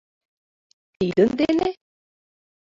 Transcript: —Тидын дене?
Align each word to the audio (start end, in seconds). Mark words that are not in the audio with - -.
—Тидын 0.97 1.29
дене? 1.39 1.69